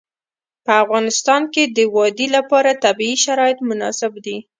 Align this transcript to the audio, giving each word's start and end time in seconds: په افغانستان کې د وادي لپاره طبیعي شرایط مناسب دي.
په 0.65 0.73
افغانستان 0.83 1.41
کې 1.53 1.63
د 1.75 1.77
وادي 1.95 2.27
لپاره 2.35 2.79
طبیعي 2.85 3.15
شرایط 3.25 3.59
مناسب 3.69 4.11
دي. 4.25 4.37